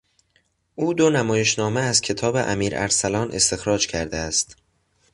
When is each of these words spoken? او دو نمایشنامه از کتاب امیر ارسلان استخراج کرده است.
او 0.75 0.93
دو 0.93 1.09
نمایشنامه 1.09 1.81
از 1.81 2.01
کتاب 2.01 2.35
امیر 2.35 2.75
ارسلان 2.77 3.31
استخراج 3.31 3.87
کرده 3.87 4.17
است. 4.17 4.55